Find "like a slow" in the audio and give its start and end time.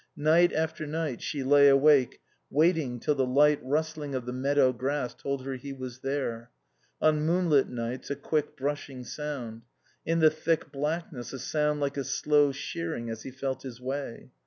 11.81-12.51